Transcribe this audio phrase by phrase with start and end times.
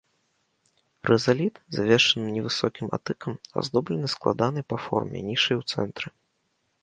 [1.09, 6.07] Рызаліт, завершаны невысокім атыкам, аздоблены складанай па форме нішай у цэнтры.